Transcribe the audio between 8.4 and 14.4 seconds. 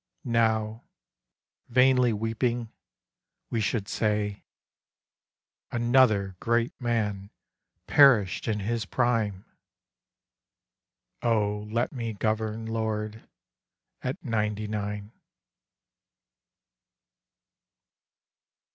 in his prime!' O let me govern, Lord, at